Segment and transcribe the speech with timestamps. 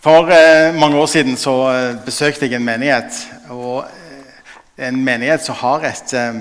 [0.00, 3.18] For eh, mange år siden så eh, besøkte jeg en menighet.
[3.52, 6.38] og eh, En menighet som har et, eh,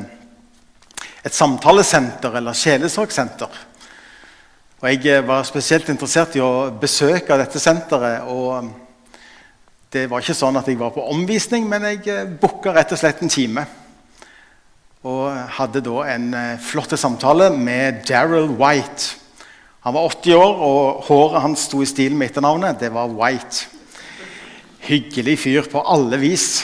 [1.27, 3.57] et samtalesenter eller sjelesorgsenter.
[4.79, 8.21] Og Jeg var spesielt interessert i å besøke dette senteret.
[8.31, 8.71] og
[9.91, 13.21] Det var ikke sånn at jeg var på omvisning, men jeg booka rett og slett
[13.21, 13.65] en time.
[15.03, 16.31] Og hadde da en
[16.63, 19.19] flott samtale med Daryl White.
[19.89, 22.77] Han var 80 år, og håret hans sto i stil med etternavnet.
[22.77, 23.65] Det var White.
[24.85, 26.59] Hyggelig fyr på alle vis.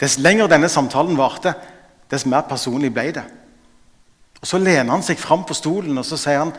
[0.00, 1.52] Dess lenger denne samtalen varte,
[2.08, 3.26] dess mer personlig ble det.
[4.40, 6.56] Og Så lener han seg fram på stolen og så sier han,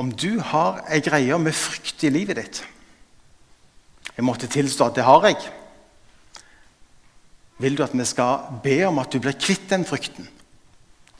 [0.00, 2.62] om du har ei greie med frykt i livet ditt
[4.16, 5.36] Jeg måtte tilstå at det har jeg.
[7.60, 10.39] Vil du at vi skal be om at du blir kvitt den frykten?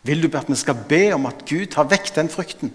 [0.02, 2.72] Vil du at vi skal be om at Gud tar vekk den frykten?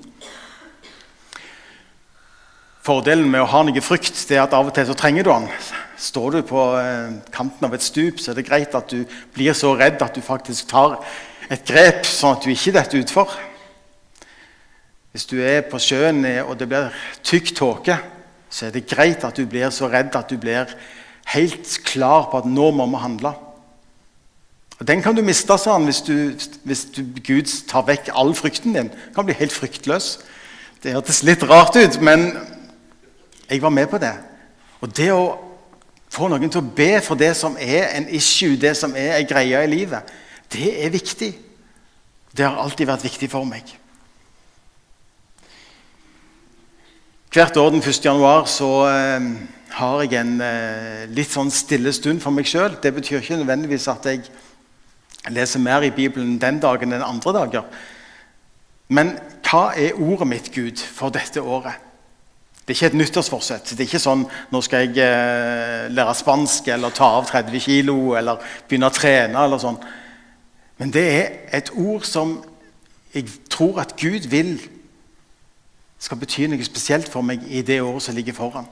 [2.85, 5.31] Fordelen med å ha noe frykt det er at av og til så trenger du
[5.31, 5.47] den.
[5.97, 9.57] Står du på eh, kanten av et stup, så er det greit at du blir
[9.57, 10.99] så redd at du faktisk tar
[11.49, 13.33] et grep, sånn at du ikke detter utfor.
[15.15, 16.93] Hvis du er på sjøen eh, og det blir
[17.25, 17.97] tykk tåke,
[18.53, 20.69] så er det greit at du blir så redd at du blir
[21.33, 23.33] helt klar på at nå må vi handle.
[24.79, 28.33] Og Den kan du miste sa han, hvis, du, hvis du, Gud tar vekk all
[28.35, 28.89] frykten din.
[28.91, 30.19] Du kan bli helt fryktløs.
[30.83, 32.27] Det hørtes litt rart ut, men
[33.49, 34.13] jeg var med på det.
[34.83, 35.37] Og det å
[36.11, 39.29] få noen til å be for det som er en issue, det som er en
[39.29, 40.11] greie i livet,
[40.51, 41.31] det er viktig.
[42.35, 43.71] Det har alltid vært viktig for meg.
[47.35, 48.05] Hvert år den 1.
[48.05, 49.25] januar så eh,
[49.75, 52.77] har jeg en eh, litt sånn stille stund for meg sjøl.
[52.79, 54.21] Det betyr ikke nødvendigvis at jeg
[55.33, 57.65] leser mer i Bibelen den dagen enn andre dager.
[58.87, 61.81] Men hva er ordet mitt, Gud, for dette året?
[62.65, 63.71] Det er ikke et nyttårsforsett.
[63.73, 68.15] Det er ikke sånn nå skal jeg eh, lære spansk eller ta av 30 kilo
[68.17, 69.43] eller begynne å trene.
[69.43, 69.77] eller sånn.
[70.81, 71.27] Men det er
[71.59, 72.39] et ord som
[73.13, 74.57] jeg tror at Gud vil
[76.01, 78.67] skal bety noe spesielt for meg i det året som ligger foran.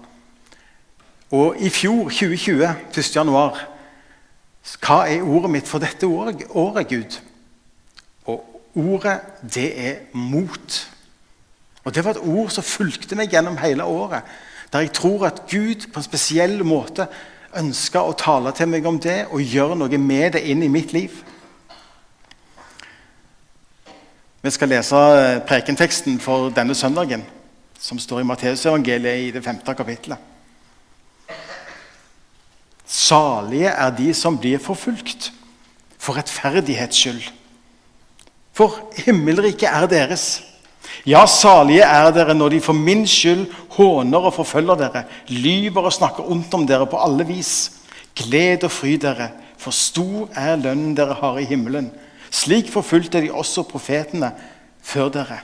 [1.34, 3.16] Og i fjor, 2020, 1.
[3.16, 3.62] januar,
[4.64, 7.20] hva er ordet mitt for dette året, Gud?
[8.26, 10.80] Og ordet, det er mot.
[11.84, 14.24] Og Det var et ord som fulgte meg gjennom hele året.
[14.72, 17.08] Der jeg tror at Gud på en spesiell måte
[17.60, 20.94] ønska å tale til meg om det og gjøre noe med det inn i mitt
[20.94, 21.12] liv.
[24.44, 27.22] Vi skal lese eh, prekenteksten for denne søndagen,
[27.80, 30.33] som står i Matteusevangeliet i det femte kapittelet.
[32.94, 35.32] Salige er de som blir forfulgt
[35.98, 37.24] for rettferdighets skyld.
[38.54, 40.44] For himmelriket er deres.
[41.10, 45.96] Ja, salige er dere når de for min skyld håner og forfølger dere, lyver og
[45.96, 47.72] snakker ondt om dere på alle vis.
[48.14, 51.90] Gled og fry dere, for stor er lønnen dere har i himmelen.
[52.30, 54.30] Slik forfulgte de også profetene
[54.84, 55.40] før dere.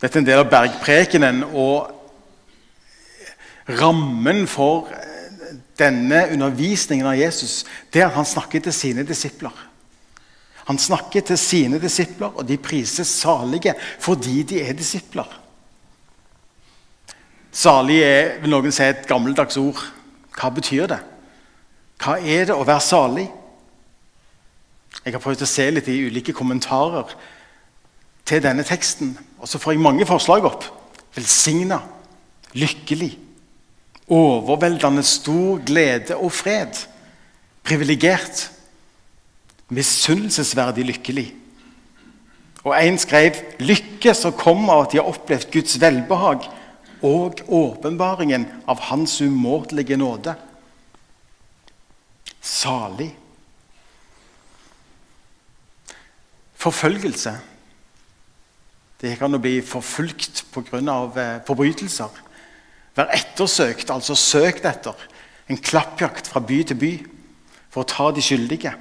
[0.00, 1.92] Dette er en del av bergprekenen, og
[3.68, 4.90] rammen for
[5.78, 9.54] denne undervisningen av Jesus det er at han snakker til sine disipler.
[10.66, 15.28] Han snakker til sine disipler, og de prises salige fordi de er disipler.
[17.56, 19.78] Salig er vil noen si, et gammeldags ord.
[20.36, 20.98] Hva betyr det?
[22.02, 23.28] Hva er det å være salig?
[25.04, 27.14] Jeg har prøvd å se litt i ulike kommentarer
[28.26, 29.14] til denne teksten.
[29.38, 30.66] Og så får jeg mange forslag opp.
[31.16, 31.78] Velsigna,
[32.58, 33.14] lykkelig,
[34.08, 36.86] overveldende stor glede og fred.
[37.66, 38.50] Privilegert
[39.68, 41.34] misunnelsesverdig lykkelig.
[42.64, 46.50] Og en skrev 'lykke som kommer av at de har opplevd Guds velbehag'
[47.02, 50.34] og åpenbaringen av Hans umåtelige nåde.
[52.40, 53.16] Salig.
[56.54, 57.38] Forfølgelse.
[59.00, 60.78] Det kan jo bli forfulgt pga.
[60.78, 62.08] Eh, forbrytelser.
[62.96, 64.96] Være ettersøkt, altså søkt etter.
[65.48, 66.92] En klappjakt fra by til by
[67.70, 68.72] for å ta de skyldige.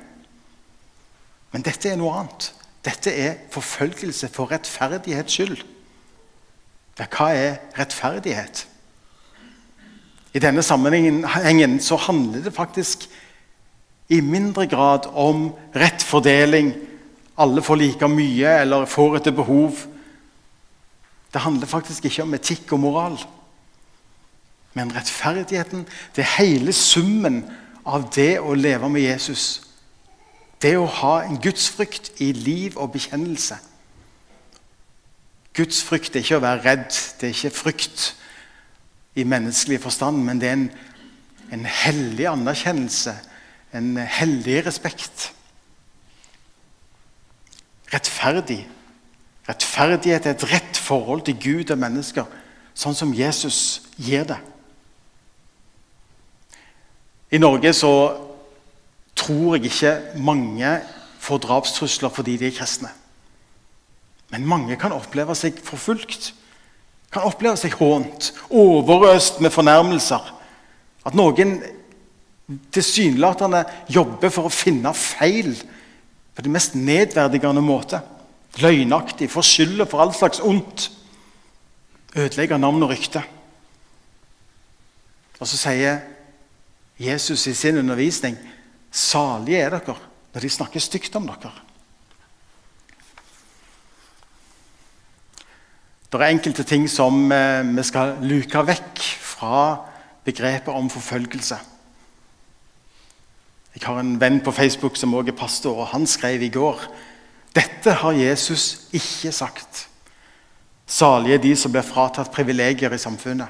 [1.51, 2.49] Men dette er noe annet.
[2.85, 5.59] Dette er forfølgelse for rettferdighets skyld.
[6.95, 8.65] Ja, hva er rettferdighet?
[10.35, 13.07] I denne sammenhengen så handler det faktisk
[14.11, 16.73] i mindre grad om rett fordeling.
[17.39, 19.79] Alle får like mye eller får etter behov.
[21.33, 23.17] Det handler faktisk ikke om etikk og moral.
[24.75, 25.85] Men rettferdigheten,
[26.15, 27.45] det er hele summen
[27.87, 29.61] av det å leve med Jesus.
[30.61, 33.57] Det å ha en gudsfrykt i liv og bekjennelse.
[35.55, 36.89] Guds frykt er ikke å være redd,
[37.19, 38.09] det er ikke frykt
[39.15, 40.65] i menneskelig forstand, men det er en,
[41.55, 43.13] en hellig anerkjennelse,
[43.75, 45.29] en hellig respekt.
[47.93, 48.65] Rettferdig.
[49.47, 52.27] Rettferdighet er et rett forhold til Gud og mennesker,
[52.75, 54.41] sånn som Jesus gir det.
[57.35, 57.91] I Norge så
[59.15, 60.77] tror jeg ikke mange
[61.19, 62.91] får drapstrusler fordi de er kristne.
[64.31, 66.31] Men mange kan oppleve seg forfulgt.
[67.11, 70.31] Kan oppleve seg hånt, overøst med fornærmelser.
[71.05, 71.57] At noen
[72.73, 75.53] tilsynelatende jobber for å finne feil
[76.35, 78.01] på den mest nedverdigende måte.
[78.61, 80.89] Løgnaktig, får skylda for all slags ondt.
[82.15, 83.23] Ødelegger navn og rykte.
[85.39, 86.03] Og så sier
[86.99, 88.37] Jesus i sin undervisning
[88.91, 89.97] salige er dere
[90.33, 91.53] når de snakker stygt om dere.
[96.11, 99.63] Det er enkelte ting som eh, vi skal luke vekk fra
[100.23, 101.57] begrepet om forfølgelse.
[103.75, 106.87] Jeg har en venn på Facebook som også er pastor, og han skrev i går
[107.55, 109.87] dette har Jesus ikke sagt.
[110.85, 113.47] Salige er de som blir fratatt privilegier i samfunnet.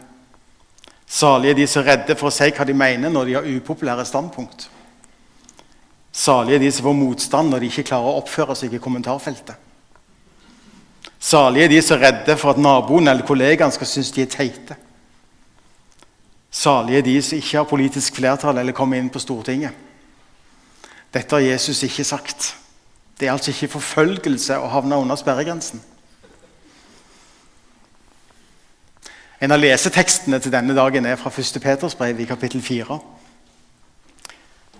[1.07, 4.05] Salige de som er redde for å si hva de mener når de har upopulære
[4.05, 4.69] standpunkt.
[6.15, 9.55] Salige de som får motstand når de ikke klarer å oppføre seg i kommentarfeltet.
[11.19, 14.77] Salige de som er redde for at naboen eller kollegaen skal synes de er teite.
[16.55, 19.73] Salige de som ikke har politisk flertall eller kommer inn på Stortinget.
[21.13, 22.53] Dette har Jesus ikke sagt.
[23.19, 25.83] Det er altså ikke forfølgelse å havne under sperregrensen.
[29.45, 31.59] En av lesetekstene til denne dagen er fra 1.
[31.61, 32.95] Peters brev i kapittel 4.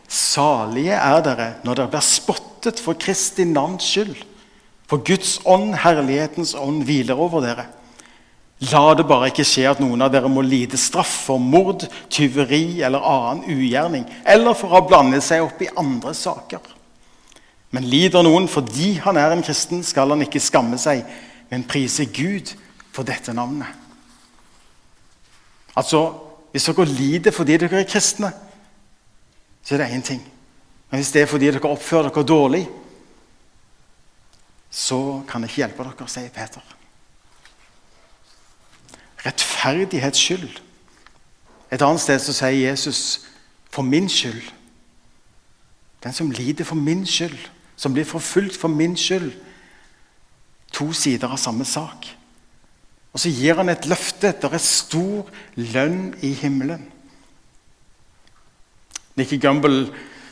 [0.09, 4.15] Salige er dere når dere blir spottet for Kristi navns skyld.
[4.89, 7.67] For Guds ånd, herlighetens ånd, hviler over dere.
[8.71, 12.81] La det bare ikke skje at noen av dere må lide straff for mord, tyveri
[12.87, 16.73] eller annen ugjerning, eller for å blande seg opp i andre saker.
[17.75, 21.05] Men lider noen fordi han er en kristen, skal han ikke skamme seg,
[21.53, 22.55] men prise Gud
[22.95, 23.84] for dette navnet.
[25.75, 26.13] Altså,
[26.51, 28.29] Hvis dere lider fordi dere er kristne,
[29.63, 30.21] så er det én ting.
[30.89, 32.69] Men hvis det er fordi dere oppfører dere dårlig,
[34.69, 36.61] så kan jeg ikke hjelpe dere, sier Peter.
[39.25, 40.61] Rettferdighets skyld.
[41.71, 43.27] Et annet sted så sier Jesus
[43.69, 44.53] 'for min skyld'.
[46.03, 49.33] Den som lider for min skyld, som blir forfulgt for min skyld.
[50.71, 52.17] To sider av samme sak.
[53.15, 54.33] Og så gir han et løfte.
[54.35, 56.83] Det er stor lønn i himmelen.
[59.15, 59.85] Nicky Gumbel,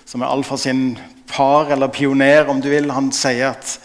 [0.03, 0.97] som er Alfa sin
[1.31, 3.77] far eller pioner, om du vil, han sier at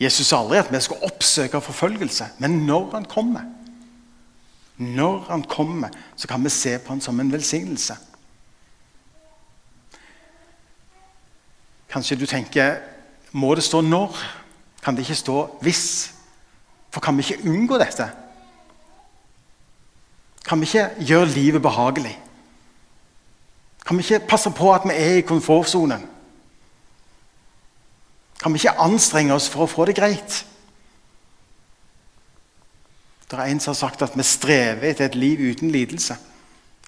[0.00, 3.44] Jesus sa aldri at vi skal oppsøke forfølgelse, men når han kommer
[4.80, 7.96] Når han kommer, så kan vi se på han som en velsignelse.
[11.92, 12.78] Kanskje du tenker
[13.32, 14.16] Må det stå 'når'?
[14.82, 16.19] Kan det ikke stå 'hvis'?
[16.90, 18.08] For kan vi ikke unngå dette?
[20.46, 22.16] Kan vi ikke gjøre livet behagelig?
[23.86, 26.02] Kan vi ikke passe på at vi er i komfortsonen?
[28.42, 30.40] Kan vi ikke anstrenge oss for å få det greit?
[33.30, 36.16] Det er en som har sagt at vi strever etter et liv uten lidelse.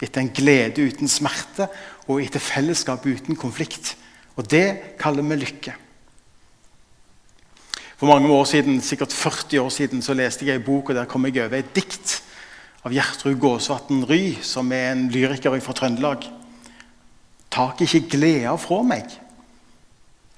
[0.03, 1.69] Etter en glede uten smerte
[2.09, 3.93] og etter fellesskap uten konflikt.
[4.35, 5.75] Og det kaller vi lykke.
[7.97, 11.09] For mange år siden, sikkert 40 år siden så leste jeg en bok, og der
[11.09, 12.21] kom jeg over et dikt
[12.83, 16.25] av Gjertrud Gåsvatn Ry, som er en lyriker fra Trøndelag.
[17.53, 19.11] Tak ikke gleda fra meg.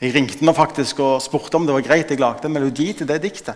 [0.02, 3.08] Jeg ringte henne faktisk og spurte om det var greit jeg lagde en melodi til
[3.08, 3.56] det diktet.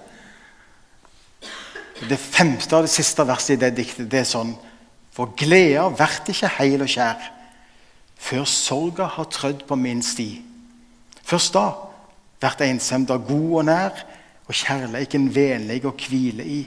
[1.99, 4.53] Det femte og det siste verset i det diktet det er sånn
[5.11, 7.25] For gleda vert ikke heil og skjær
[8.19, 10.29] før sorga har trødd på min sti.
[11.23, 11.65] Først da
[12.41, 14.03] vert ensemda god og nær,
[14.49, 16.59] og kjærleiken vennlig å hvile i.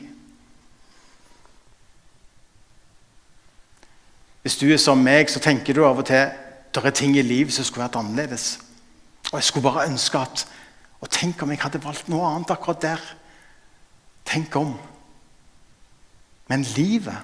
[4.43, 6.31] Hvis du er som meg, så tenker du av og til
[6.73, 8.57] det er ting i livet som skulle vært annerledes.
[9.31, 10.49] Og jeg skulle bare ønske at
[11.03, 13.01] Og tenk om jeg hadde valgt noe annet akkurat der.
[14.25, 14.77] Tenk om.
[16.47, 17.19] Men livet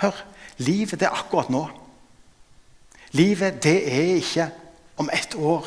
[0.00, 0.16] Hør.
[0.56, 1.66] Livet, det er akkurat nå.
[3.12, 4.46] Livet, det er ikke
[4.96, 5.66] om ett år.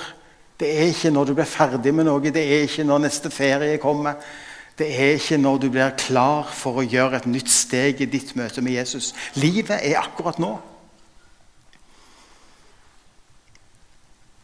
[0.60, 3.79] Det er ikke når du blir ferdig med noe, det er ikke når neste ferie
[3.81, 4.19] kommer.
[4.77, 8.33] Det er ikke når du blir klar for å gjøre et nytt steg i ditt
[8.38, 9.12] møte med Jesus.
[9.38, 10.55] Livet er akkurat nå.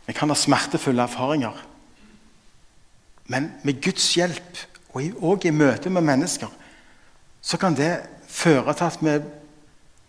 [0.06, 1.58] Vi kan ha smertefulle erfaringer.
[3.30, 4.64] Men med Guds hjelp
[4.94, 6.50] og i, i møte med mennesker,
[7.42, 7.92] så kan det
[8.30, 9.16] føre til at vi,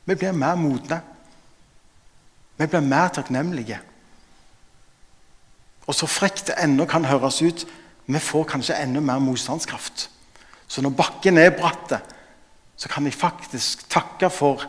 [0.08, 1.00] vi blir mer modne.
[2.56, 3.80] Vi blir mer takknemlige.
[5.86, 7.66] Og så frekt det ennå kan høres ut,
[8.10, 10.08] vi får kanskje enda mer motstandskraft.
[10.68, 11.94] Så når bakken er bratt,
[12.76, 14.64] så kan jeg faktisk takke for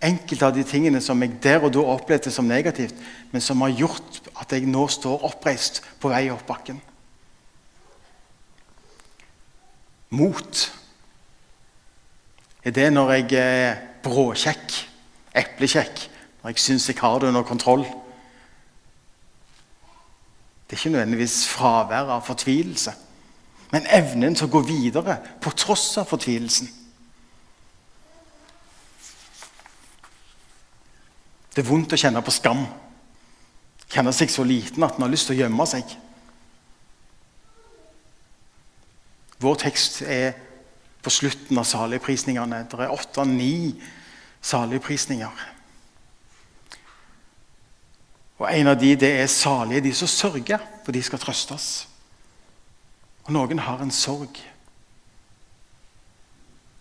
[0.00, 2.94] enkelte av de tingene som jeg der og da opplevde som negativt,
[3.32, 6.80] men som har gjort at jeg nå står oppreist på vei opp bakken.
[10.10, 10.62] Mot
[12.64, 14.78] er det når jeg er bråkjekk,
[15.36, 16.06] eplekjekk,
[16.42, 17.84] når jeg syns jeg har det under kontroll.
[20.70, 22.92] Det er ikke nødvendigvis fravær av fortvilelse,
[23.72, 26.68] men evnen til å gå videre på tross av fortvilelsen.
[31.50, 32.62] Det er vondt å kjenne på skam.
[33.90, 35.96] Kjenne seg så liten at en har lyst til å gjemme seg.
[39.42, 40.36] Vår tekst er
[41.02, 42.62] på slutten av saligprisningene.
[42.70, 43.74] Det er åtte-ni
[44.38, 45.42] saligprisninger.
[48.40, 51.88] Og En av de det er salige de som sørger, for de skal trøstes.
[53.28, 54.40] Og Noen har en sorg.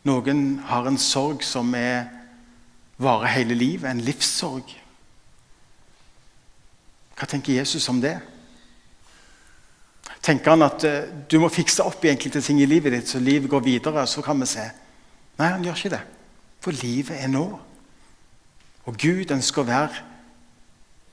[0.08, 2.08] Noen har en sorg som er
[3.00, 4.72] varer hele livet, en livssorg.
[7.20, 8.16] Hva tenker Jesus om det?
[10.24, 13.20] Tenker han at uh, du må fikse opp i enkelte ting i livet ditt, så
[13.20, 14.08] livet går videre?
[14.08, 14.64] Så kan vi se.
[15.40, 16.02] Nei, han gjør ikke det.
[16.64, 17.46] For livet er nå.
[18.88, 20.06] Og Gud ønsker å være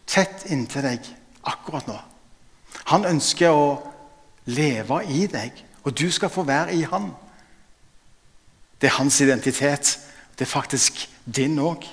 [0.06, 1.08] tett inntil deg
[1.46, 1.96] akkurat nå.
[2.92, 3.78] Han ønsker å
[4.46, 5.52] leve i deg,
[5.86, 7.10] og du skal få være i Han.
[8.80, 9.98] Det er hans identitet.
[10.38, 11.84] Det er faktisk din òg.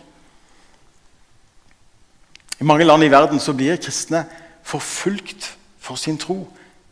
[2.59, 4.25] I mange land i verden så blir kristne
[4.63, 6.41] forfulgt for sin tro.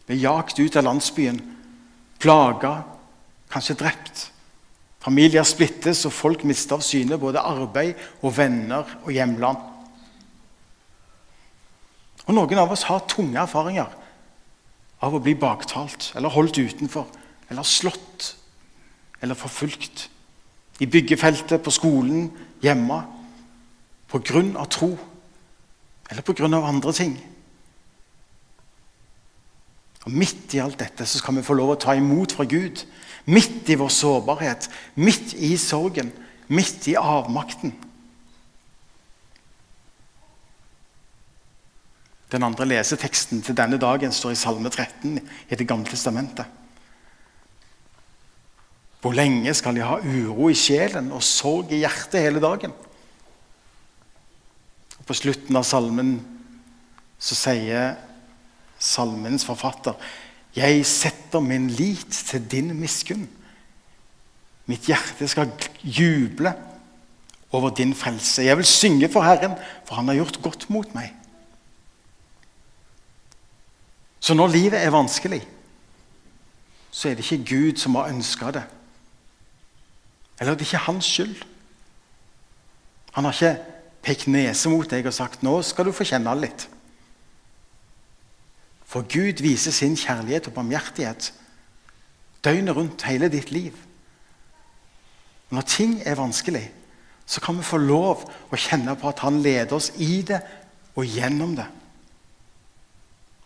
[0.07, 1.41] Blir jagt ut av landsbyen,
[2.19, 2.81] plaga,
[3.51, 4.29] kanskje drept.
[5.01, 9.70] Familier splittes, og folk mister av syne både arbeid og venner og hjemland.
[12.31, 13.91] Og Noen av oss har tunge erfaringer
[15.03, 17.09] av å bli baktalt eller holdt utenfor
[17.51, 18.29] eller slått
[19.19, 20.05] eller forfulgt
[20.81, 22.31] i byggefeltet, på skolen,
[22.63, 23.01] hjemme.
[24.09, 24.95] På grunn av tro.
[26.09, 27.11] Eller på grunn av andre ting.
[30.07, 32.81] Og Midt i alt dette så skal vi få lov å ta imot fra Gud.
[33.29, 36.09] Midt i vår sårbarhet, midt i sorgen,
[36.49, 37.75] midt i avmakten.
[42.31, 46.45] Den andre leseteksten til denne dagen står i Salme 13 i Det gamle testamentet.
[49.01, 52.73] Hvor lenge skal jeg ha uro i sjelen og sorg i hjertet hele dagen?
[54.99, 56.19] Og På slutten av salmen
[57.21, 57.95] så sier
[58.81, 59.97] salmens forfatter
[60.55, 63.27] Jeg setter min lit til din miskunn.
[64.69, 65.49] Mitt hjerte skal
[65.81, 66.53] juble
[67.51, 68.43] over din frelse.
[68.43, 71.15] Jeg vil synge for Herren, for han har gjort godt mot meg.
[74.21, 75.41] Så når livet er vanskelig,
[76.91, 78.63] så er det ikke Gud som har ønska det.
[80.39, 81.35] Eller det er ikke hans skyld.
[83.13, 83.63] Han har ikke
[84.01, 86.67] pekt nese mot deg og sagt 'nå skal du få kjenne litt'.
[88.85, 91.33] For Gud viser sin kjærlighet og barmhjertighet
[92.43, 93.77] døgnet rundt hele ditt liv.
[95.49, 96.71] Når ting er vanskelig,
[97.25, 100.41] så kan vi få lov å kjenne på at han leder oss i det
[100.95, 101.65] og gjennom det.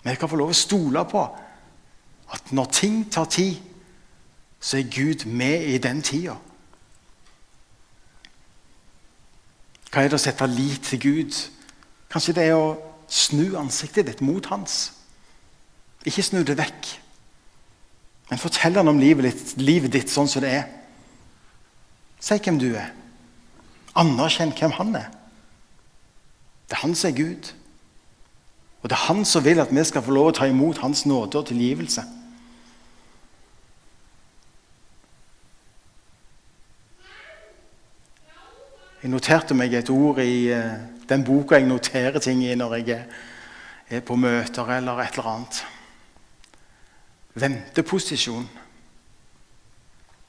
[0.06, 1.22] Vi kan få lov å stole på
[2.36, 3.58] at når ting tar tid,
[4.62, 6.36] så er Gud med i den tida.
[9.90, 11.38] Hva er det å sette lit til Gud?
[12.12, 12.76] Kanskje det er å
[13.08, 14.94] snu ansiktet ditt mot hans.
[16.06, 16.90] Ikke snu det vekk.
[18.30, 20.66] Men fortell han om livet ditt, livet ditt sånn som det er.
[22.22, 22.92] Si hvem du er.
[23.98, 25.10] Anerkjenn hvem han er.
[26.66, 27.52] Det er han som er Gud.
[28.86, 31.08] Og det er han som vil at vi skal få lov å ta imot hans
[31.10, 32.04] nåde og tilgivelse.
[39.02, 40.78] Jeg noterte meg et ord i uh,
[41.10, 43.02] den boka jeg noterer ting i når jeg
[43.90, 45.66] er på møter eller et eller annet.
[47.34, 48.50] Venteposisjon.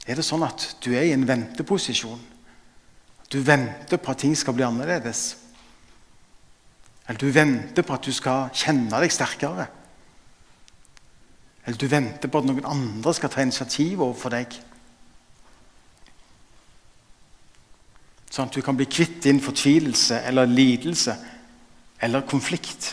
[0.08, 2.24] Er det sånn at du er i en venteposisjon?
[3.28, 5.42] Du venter på at ting skal bli annerledes?
[7.06, 9.68] Eller du venter på at du skal kjenne deg sterkere?
[11.66, 14.58] Eller du venter på at noen andre skal ta initiativ overfor deg?
[18.30, 21.14] Sånn at du kan bli kvitt din fortvilelse eller lidelse
[22.02, 22.92] eller konflikt.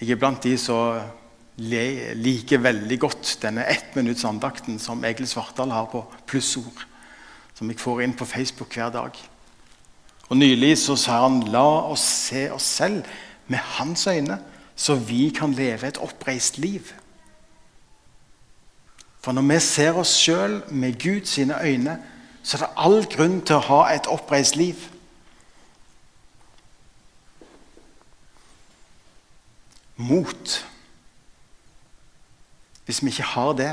[0.00, 1.02] Jeg er blant de som
[1.62, 6.86] liker veldig godt denne ettminuttsandakten som Egil Svartdal har på plussord,
[7.54, 9.18] som jeg får inn på Facebook hver dag.
[10.32, 11.60] Og Nylig så sa han la
[11.92, 13.04] oss se oss selv
[13.52, 14.38] med hans øyne,
[14.76, 16.88] så vi kan leve et oppreist liv.
[19.20, 21.98] For når vi ser oss sjøl med Guds øyne,
[22.42, 24.80] så er det all grunn til å ha et oppreist liv.
[30.00, 30.56] Mot.
[32.88, 33.70] Hvis vi ikke har det,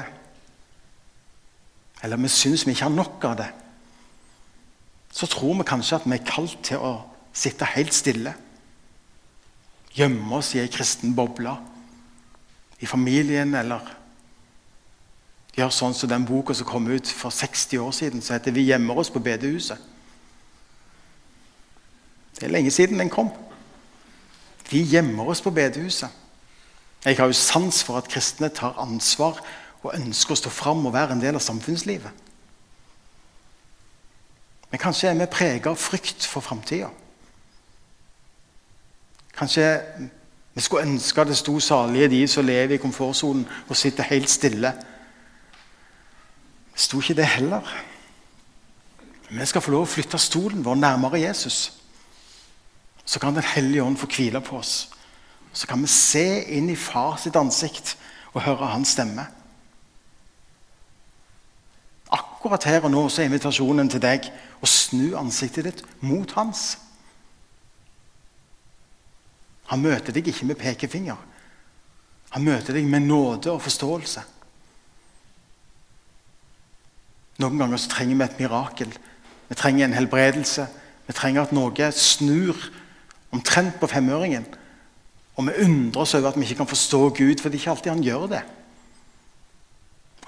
[2.04, 3.50] eller vi syns vi ikke har nok av det,
[5.20, 6.94] så tror vi kanskje at vi er kalt til å
[7.36, 8.32] sitte helt stille.
[9.92, 11.58] Gjemme oss i ei kristen boble.
[12.80, 13.84] I familien eller
[15.58, 18.64] gjøre sånn som den boka som kom ut for 60 år siden, som heter 'Vi
[18.72, 19.82] gjemmer oss på bedehuset'.
[22.40, 23.30] Det er lenge siden den kom.
[24.70, 26.10] Vi gjemmer oss på bedehuset.
[27.06, 29.40] Jeg har jo sans for at kristne tar ansvar
[29.84, 32.12] og ønsker å stå fram og være en del av samfunnslivet.
[34.72, 36.90] Men kanskje er vi preget av frykt for framtida.
[39.38, 39.66] Kanskje
[40.54, 44.74] vi skulle ønske det sto salige de som lever i komfortsonen og sitter helt stille
[44.74, 44.86] det
[46.80, 47.62] sto ikke det heller.
[49.30, 51.74] Vi skal få lov å flytte stolen vår nærmere Jesus.
[53.06, 54.90] Så kan Den hellige ånd få hvile på oss.
[55.54, 57.98] Så kan vi se inn i far sitt ansikt
[58.34, 59.26] og høre hans stemme.
[62.40, 64.30] Akkurat her og nå så er invitasjonen til deg
[64.64, 66.78] å snu ansiktet ditt mot hans.
[69.68, 71.18] Han møter deg ikke med pekefinger.
[72.32, 74.24] Han møter deg med nåde og forståelse.
[77.44, 78.96] Noen ganger så trenger vi et mirakel.
[79.50, 80.70] Vi trenger en helbredelse.
[81.10, 82.56] Vi trenger at noe snur
[83.36, 84.48] omtrent på femøringen.
[85.36, 87.76] Og vi undrer oss over at vi ikke kan forstå Gud, for det er ikke
[87.76, 88.42] alltid han gjør det.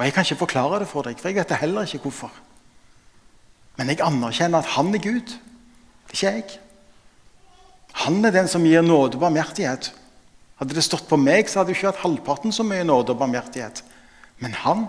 [0.01, 2.31] Og Jeg kan ikke forklare det for deg, for jeg vet heller ikke hvorfor.
[3.77, 5.35] Men jeg anerkjenner at han er Gud,
[6.09, 6.59] Det er ikke jeg.
[7.93, 9.91] Han er den som gir nåde og barmhjertighet.
[10.57, 13.19] Hadde det stått på meg, så hadde jeg ikke hatt halvparten så mye nåde og
[13.19, 13.83] barmhjertighet.
[14.39, 14.87] Men han,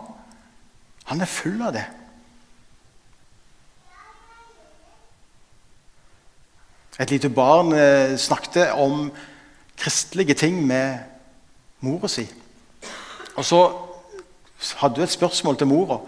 [1.04, 1.84] han er full av det.
[6.98, 9.10] Et lite barn eh, snakket om
[9.76, 11.04] kristelige ting med
[11.80, 12.24] mora si.
[13.36, 13.62] Og så
[14.78, 15.98] hadde hun et spørsmål til mora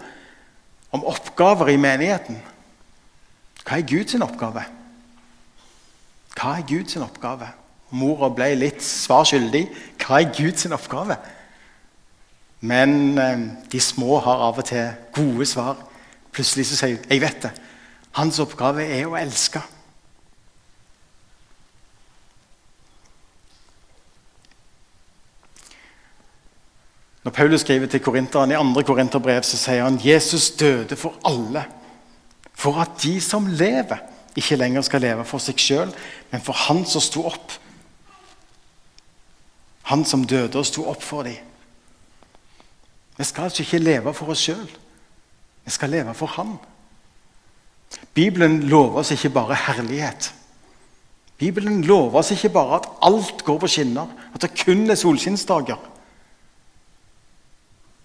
[0.95, 2.39] om oppgaver i menigheten.
[3.65, 4.63] Hva er Guds oppgave?
[6.35, 7.49] Hva er Guds oppgave?
[7.95, 9.65] Mora ble litt svar skyldig.
[9.99, 11.17] Hva er Guds oppgave?
[12.65, 15.79] Men eh, de små har av og til gode svar.
[16.31, 17.53] Plutselig så sier hun jeg vet det.
[18.15, 19.61] Hans oppgave er å elske.
[27.25, 31.63] Når Paulus skriver til korinteren i andre korinterbrev, så sier han Jesus døde for alle.
[32.53, 33.97] For at de som lever,
[34.35, 35.93] ikke lenger skal leve for seg sjøl,
[36.31, 37.55] men for Han som sto opp.
[39.89, 41.41] Han som døde og sto opp for dem.
[43.17, 44.69] Vi skal altså ikke leve for oss sjøl.
[45.65, 46.57] Vi skal leve for Han.
[48.13, 50.29] Bibelen lover oss ikke bare herlighet.
[51.37, 55.94] Bibelen lover oss ikke bare at alt går på skinner, at det kun er solskinnsdager.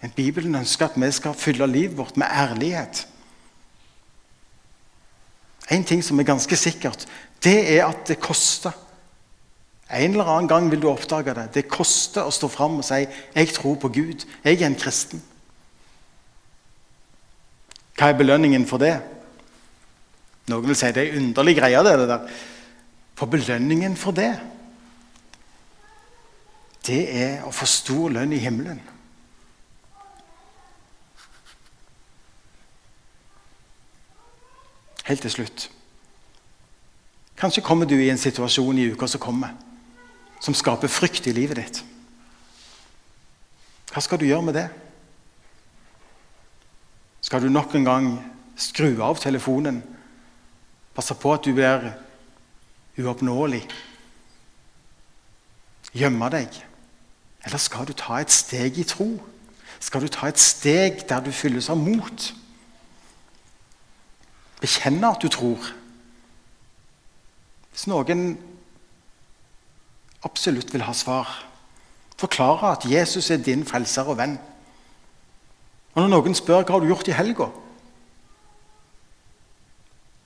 [0.00, 3.06] Men Bibelen ønsker at vi skal fylle livet vårt med ærlighet.
[5.70, 7.06] En ting som er ganske sikkert,
[7.44, 8.72] det er at det koster.
[9.90, 11.48] En eller annen gang vil du oppdage det.
[11.54, 14.24] Det koster å stå fram og si 'Jeg tror på Gud.
[14.44, 15.20] Jeg er en kristen'.
[17.98, 19.00] Hva er belønningen for det?
[20.48, 21.82] Noen vil si det er underlig greie.
[21.84, 22.28] det, det der.
[23.14, 24.40] For belønningen for det,
[26.86, 28.80] det er å få stor lønn i himmelen.
[35.10, 35.64] Helt til slutt.
[37.34, 39.56] Kanskje kommer du i en situasjon i uka som kommer,
[40.38, 41.80] som skaper frykt i livet ditt.
[43.90, 44.68] Hva skal du gjøre med det?
[47.26, 48.06] Skal du nok en gang
[48.54, 49.80] skru av telefonen,
[50.94, 51.90] passe på at du blir
[53.00, 53.64] uoppnåelig,
[55.90, 56.54] gjemme deg?
[57.42, 59.16] Eller skal du ta et steg i tro?
[59.82, 62.30] Skal du ta et steg der du fylles av mot?
[64.60, 65.70] Bekjenne at du tror.
[67.70, 68.34] Hvis noen
[70.26, 71.30] absolutt vil ha svar,
[72.20, 74.36] forklare at Jesus er din frelser og venn.
[75.94, 77.48] Og Når noen spør hva har du gjort i helga,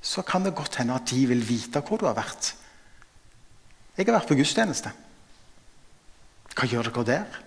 [0.04, 2.52] så kan det godt hende at de vil vite hvor du har vært.
[3.96, 4.90] Jeg har vært på gudstjeneste.
[6.54, 7.38] Hva gjør dere der?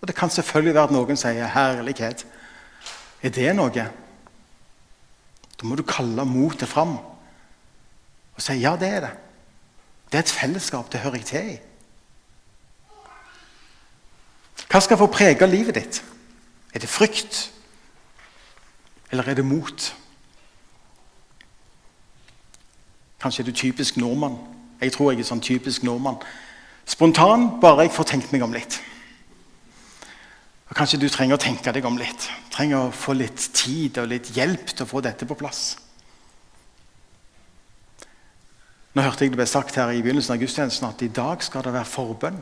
[0.00, 2.26] Og Det kan selvfølgelig være at noen sier 'herlighet'.
[3.22, 3.90] Er det noe?
[5.60, 6.98] Da må du kalle motet fram
[8.36, 9.16] og si 'ja, det er det'.
[10.12, 10.92] Det er et fellesskap.
[10.92, 11.58] Det hører jeg til i.
[14.70, 16.04] Hva skal få prege livet ditt?
[16.74, 17.52] Er det frykt?
[19.10, 19.96] Eller er det mot?
[23.20, 24.38] Kanskje er du typisk nordmann.
[24.80, 26.16] Jeg tror jeg er sånn typisk nordmann.
[26.86, 28.82] Spontan, bare jeg får tenkt meg om litt.
[30.66, 32.28] Og Kanskje du trenger å tenke deg om litt.
[32.54, 35.76] Trenger å få litt tid og litt hjelp til å få dette på plass.
[38.96, 41.62] Nå hørte jeg det ble sagt her i begynnelsen av gudstjenesten at i dag skal
[41.66, 42.38] det være forbønn.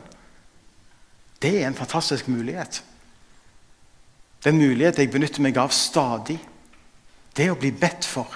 [1.43, 2.79] Det er en fantastisk mulighet.
[4.39, 6.39] Det er en mulighet jeg benytter meg av stadig.
[7.35, 8.29] Det å bli bedt for.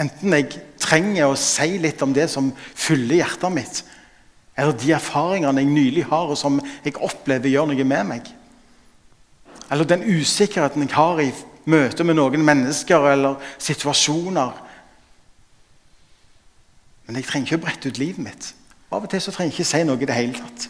[0.00, 3.82] Enten jeg trenger å si litt om det som fyller hjertet mitt,
[4.56, 8.28] eller de erfaringene jeg nylig har, og som jeg opplever gjør noe med meg.
[9.72, 11.30] Eller den usikkerheten jeg har i
[11.64, 14.52] møte med noen mennesker eller situasjoner.
[17.06, 18.52] Men jeg trenger ikke å brette ut livet mitt.
[18.92, 20.68] Av og til så trenger jeg ikke si noe i det hele tatt.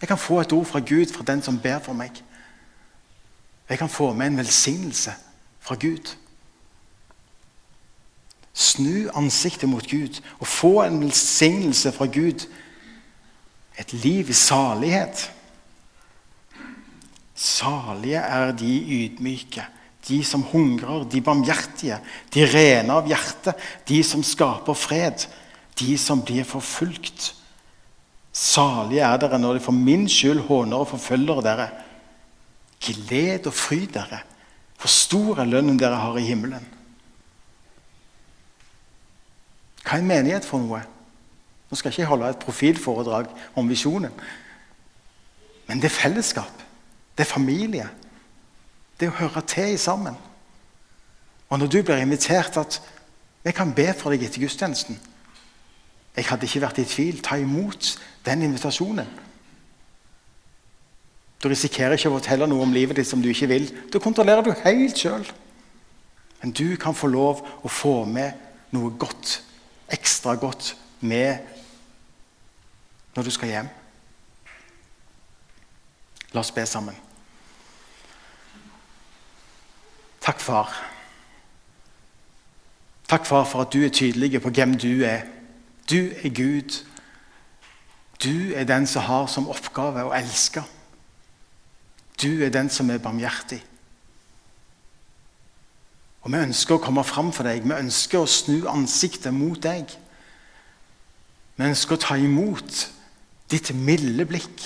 [0.00, 2.20] Jeg kan få et ord fra Gud, fra den som ber for meg.
[3.68, 5.14] Jeg kan få med en velsignelse
[5.64, 6.12] fra Gud.
[8.52, 12.44] Snu ansiktet mot Gud og få en velsignelse fra Gud
[13.76, 15.30] et liv i salighet.
[17.36, 19.64] Salige er de ydmyke,
[20.08, 21.98] de som hungrer, de barmhjertige,
[22.32, 23.52] de rene av hjerte,
[23.88, 25.26] de som skaper fred,
[25.76, 27.34] de som blir forfulgt.
[28.32, 31.68] Salige er dere når de for min skyld håner og forfølger dere.
[32.80, 34.22] Gled og fryd dere,
[34.80, 36.64] for stor er lønnen dere har i himmelen.
[39.86, 40.82] Hva er en menighet for noe?
[41.76, 43.26] Nå skal jeg ikke holde et profilforedrag
[43.60, 44.12] om visjonen.
[45.68, 46.62] Men det er fellesskap.
[47.18, 47.88] Det er familie.
[48.96, 50.14] Det er å høre til sammen.
[51.52, 52.80] Og når du blir invitert at
[53.44, 54.96] 'Jeg kan be for deg etter gudstjenesten'
[56.16, 57.22] Jeg hadde ikke vært i tvil.
[57.22, 59.06] Ta imot den invitasjonen.
[61.42, 63.76] Du risikerer ikke å fortelle noe om livet ditt som du ikke vil.
[63.92, 65.26] Da kontrollerer du helt sjøl.
[66.42, 68.32] Men du kan få lov å få med
[68.70, 69.42] noe godt,
[69.88, 71.55] ekstra godt, med
[73.16, 73.68] når du skal hjem.
[76.32, 76.96] La oss be sammen.
[80.20, 80.72] Takk, far.
[83.08, 85.22] Takk, far, for at du er tydelig på hvem du er.
[85.90, 86.84] Du er Gud.
[88.24, 90.64] Du er den som har som oppgave å elske.
[92.22, 93.62] Du er den som er barmhjertig.
[96.26, 97.62] Og Vi ønsker å komme fram for deg.
[97.62, 99.92] Vi ønsker å snu ansiktet mot deg.
[101.56, 102.95] Vi ønsker å ta imot
[103.50, 104.64] ditt milde blikk.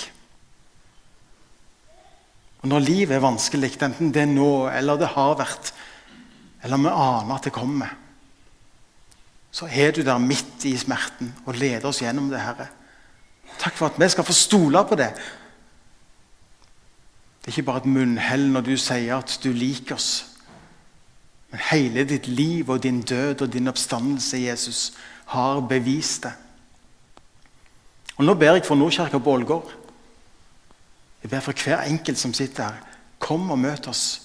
[2.61, 5.73] Og Når livet er vanskelig, enten det er nå eller det har vært,
[6.61, 7.95] eller vi aner at det kommer,
[9.51, 12.69] så er du der midt i smerten og leder oss gjennom det, Herre.
[13.59, 15.09] Takk for at vi skal få stole på det.
[17.41, 20.11] Det er ikke bare et munnhell når du sier at du liker oss.
[21.51, 24.93] Men hele ditt liv og din død og din oppstandelse, Jesus,
[25.33, 26.31] har bevist det.
[28.21, 29.71] Og Nå ber jeg for Nordkirka på Ålgård.
[31.23, 32.83] Jeg ber for hver enkelt som sitter her.
[33.19, 34.21] Kom og møt oss.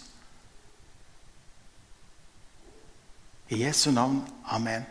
[3.49, 4.21] I Jesu navn.
[4.53, 4.85] Amen.